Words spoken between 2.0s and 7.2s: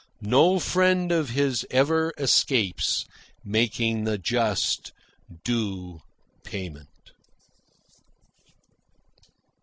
escapes making the just, due payment.